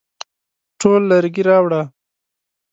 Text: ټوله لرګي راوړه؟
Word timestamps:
ټوله 0.79 1.05
لرګي 1.11 1.43
راوړه؟ 1.49 1.81